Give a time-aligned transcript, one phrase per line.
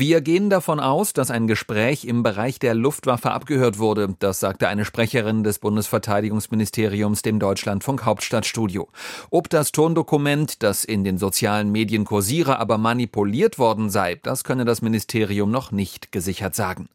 [0.00, 4.14] Wir gehen davon aus, dass ein Gespräch im Bereich der Luftwaffe abgehört wurde.
[4.20, 8.86] Das sagte eine Sprecherin des Bundesverteidigungsministeriums dem Deutschlandfunk Hauptstadtstudio.
[9.30, 14.64] Ob das Tondokument, das in den sozialen Medien kursiere, aber manipuliert worden sei, das könne
[14.64, 16.88] das Ministerium noch nicht gesichert sagen.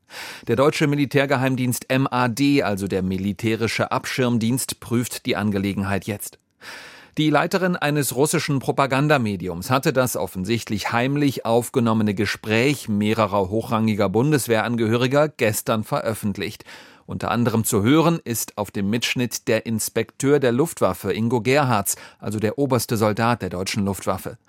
[0.47, 6.39] Der deutsche Militärgeheimdienst MAD, also der militärische Abschirmdienst, prüft die Angelegenheit jetzt.
[7.19, 15.83] Die Leiterin eines russischen Propagandamediums hatte das offensichtlich heimlich aufgenommene Gespräch mehrerer hochrangiger Bundeswehrangehöriger gestern
[15.83, 16.65] veröffentlicht.
[17.05, 22.39] Unter anderem zu hören ist auf dem Mitschnitt der Inspekteur der Luftwaffe Ingo Gerhards, also
[22.39, 24.39] der oberste Soldat der deutschen Luftwaffe.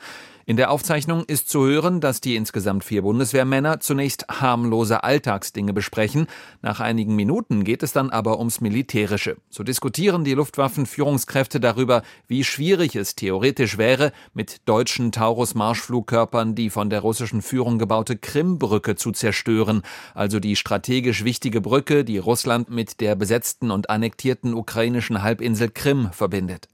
[0.46, 6.26] In der Aufzeichnung ist zu hören, dass die insgesamt vier Bundeswehrmänner zunächst harmlose Alltagsdinge besprechen.
[6.60, 9.38] Nach einigen Minuten geht es dann aber ums Militärische.
[9.48, 16.90] So diskutieren die Luftwaffenführungskräfte darüber, wie schwierig es theoretisch wäre, mit deutschen Taurus-Marschflugkörpern die von
[16.90, 19.80] der russischen Führung gebaute Krimbrücke zu zerstören,
[20.12, 26.10] also die strategisch wichtige Brücke, die Russland mit der besetzten und annektierten ukrainischen Halbinsel Krim
[26.12, 26.68] verbindet.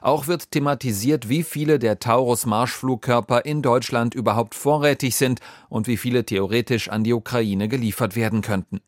[0.00, 6.24] Auch wird thematisiert, wie viele der Taurus-Marschflugkörper in Deutschland überhaupt vorrätig sind und wie viele
[6.24, 8.80] theoretisch an die Ukraine geliefert werden könnten.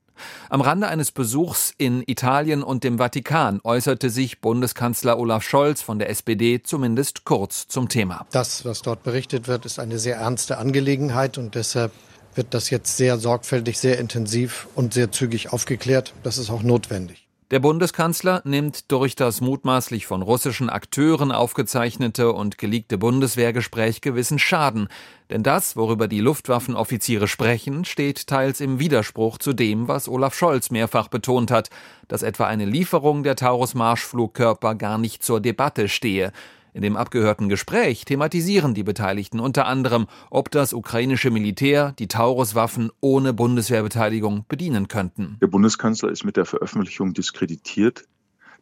[0.49, 5.99] Am Rande eines Besuchs in Italien und dem Vatikan äußerte sich Bundeskanzler Olaf Scholz von
[5.99, 8.27] der SPD zumindest kurz zum Thema.
[8.31, 11.93] Das, was dort berichtet wird, ist eine sehr ernste Angelegenheit und deshalb
[12.35, 16.13] wird das jetzt sehr sorgfältig, sehr intensiv und sehr zügig aufgeklärt.
[16.23, 17.26] Das ist auch notwendig.
[17.53, 24.89] Der Bundeskanzler nimmt durch das mutmaßlich von russischen Akteuren aufgezeichnete und geleakte Bundeswehrgespräch gewissen Schaden,
[25.31, 30.73] denn das, worüber die Luftwaffenoffiziere sprechen, steht teils im Widerspruch zu dem, was Olaf Scholz
[30.73, 31.71] mehrfach betont hat,
[32.09, 36.33] dass etwa eine Lieferung der Taurus-Marschflugkörper gar nicht zur Debatte stehe,
[36.77, 42.93] in dem abgehörten Gespräch thematisieren die Beteiligten unter anderem, ob das ukrainische Militär die Taurus-Waffen
[43.01, 45.39] ohne Bundeswehrbeteiligung bedienen könnten.
[45.41, 48.05] Der Bundeskanzler ist mit der Veröffentlichung diskreditiert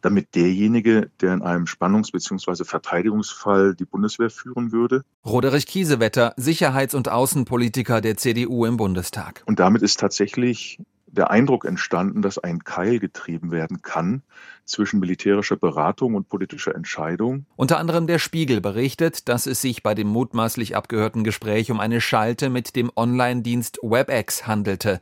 [0.01, 2.65] damit derjenige, der in einem Spannungs- bzw.
[2.65, 5.03] Verteidigungsfall die Bundeswehr führen würde.
[5.25, 9.43] Roderich Kiesewetter, Sicherheits- und Außenpolitiker der CDU im Bundestag.
[9.47, 10.79] Und damit ist tatsächlich
[11.15, 14.23] der Eindruck entstanden, dass ein Keil getrieben werden kann
[14.65, 17.47] zwischen militärischer Beratung und politischer Entscheidung.
[17.57, 22.01] Unter anderem der Spiegel berichtet, dass es sich bei dem mutmaßlich abgehörten Gespräch um eine
[22.01, 25.01] Schalte mit dem Online-Dienst WebEx handelte.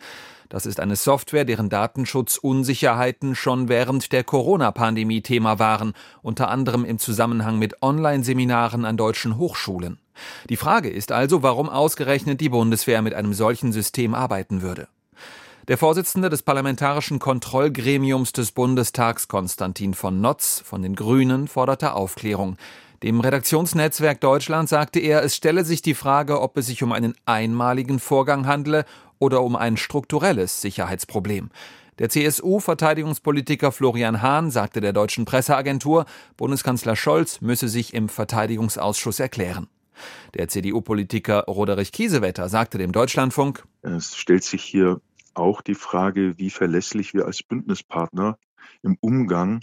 [0.49, 6.99] Das ist eine Software, deren Datenschutzunsicherheiten schon während der Corona-Pandemie Thema waren, unter anderem im
[6.99, 9.99] Zusammenhang mit Online-Seminaren an deutschen Hochschulen.
[10.51, 14.89] Die Frage ist also, warum ausgerechnet die Bundeswehr mit einem solchen System arbeiten würde.
[15.69, 22.57] Der Vorsitzende des Parlamentarischen Kontrollgremiums des Bundestags, Konstantin von Notz von den Grünen, forderte Aufklärung.
[23.05, 27.15] Dem Redaktionsnetzwerk Deutschland sagte er, es stelle sich die Frage, ob es sich um einen
[27.27, 28.85] einmaligen Vorgang handle
[29.21, 31.51] oder um ein strukturelles Sicherheitsproblem.
[32.01, 36.07] Der CSU-Verteidigungspolitiker Florian Hahn sagte der deutschen Presseagentur,
[36.37, 39.69] Bundeskanzler Scholz müsse sich im Verteidigungsausschuss erklären.
[40.35, 45.01] Der CDU-Politiker Roderich Kiesewetter sagte dem Deutschlandfunk, es stellt sich hier
[45.35, 48.39] auch die Frage, wie verlässlich wir als Bündnispartner
[48.83, 49.61] im Umgang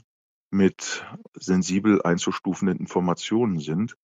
[0.52, 3.96] mit sensibel einzustufenden Informationen sind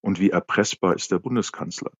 [0.00, 1.92] und wie erpressbar ist der Bundeskanzler.